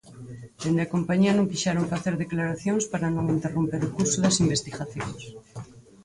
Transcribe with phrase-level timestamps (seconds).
[0.61, 5.21] Dende a compañía non quixeron facer declaracións para non interromper o curso das investigacións.